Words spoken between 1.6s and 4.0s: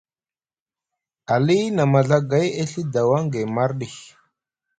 na maɵagay e Ɵi dawaŋ gay marɗi.